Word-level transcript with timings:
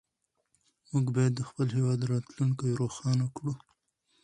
موږ 0.91 1.05
باید 1.15 1.33
د 1.35 1.41
خپل 1.49 1.67
هېواد 1.77 1.99
راتلونکې 2.11 2.77
روښانه 2.81 3.27
کړو. 3.35 3.53